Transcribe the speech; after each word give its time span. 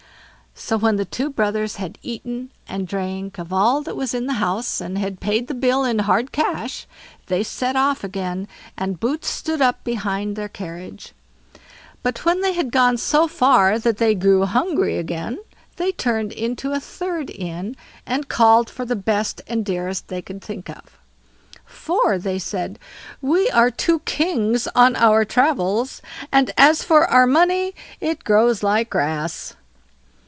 So 0.53 0.77
when 0.77 0.97
the 0.97 1.05
two 1.05 1.29
brothers 1.31 1.77
had 1.77 1.97
eaten 2.03 2.51
and 2.67 2.87
drank 2.87 3.39
of 3.39 3.51
all 3.51 3.81
that 3.81 3.95
was 3.95 4.13
in 4.13 4.27
the 4.27 4.33
house, 4.33 4.79
and 4.79 4.95
had 4.97 5.19
paid 5.19 5.47
the 5.47 5.55
bill 5.55 5.83
in 5.83 5.99
hard 5.99 6.31
cash, 6.31 6.85
they 7.27 7.41
set 7.41 7.75
off 7.75 8.03
again, 8.03 8.47
and 8.77 8.99
Boots 8.99 9.27
stood 9.27 9.59
up 9.59 9.83
behind 9.83 10.35
their 10.35 10.47
carriage. 10.49 11.13
But 12.03 12.25
when 12.25 12.41
they 12.41 12.53
had 12.53 12.69
gone 12.69 12.97
so 12.97 13.27
far 13.27 13.79
that 13.79 13.97
they 13.97 14.13
grew 14.13 14.45
hungry 14.45 14.97
again, 14.99 15.39
they 15.77 15.91
turned 15.93 16.31
into 16.31 16.73
a 16.73 16.79
third 16.79 17.31
inn, 17.31 17.75
and 18.05 18.29
called 18.29 18.69
for 18.69 18.85
the 18.85 18.95
best 18.95 19.41
and 19.47 19.65
dearest 19.65 20.09
they 20.09 20.21
could 20.21 20.43
think 20.43 20.69
of. 20.69 20.99
"For", 21.65 22.19
said 22.37 22.75
they, 22.75 22.79
"we 23.27 23.49
are 23.49 23.71
two 23.71 23.99
kings 24.01 24.67
on 24.75 24.95
our 24.95 25.25
travels, 25.25 26.01
and 26.31 26.51
as 26.55 26.83
for 26.83 27.05
our 27.07 27.25
money, 27.25 27.73
it 27.99 28.23
grows 28.25 28.61
like 28.61 28.91
grass." 28.91 29.55